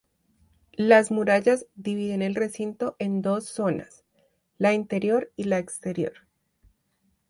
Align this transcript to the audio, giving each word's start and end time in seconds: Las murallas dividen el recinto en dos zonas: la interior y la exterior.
Las 0.77 1.11
murallas 1.11 1.67
dividen 1.75 2.23
el 2.23 2.33
recinto 2.33 2.95
en 2.97 3.21
dos 3.21 3.45
zonas: 3.45 4.03
la 4.57 4.73
interior 4.73 5.31
y 5.35 5.43
la 5.43 5.59
exterior. 5.59 6.25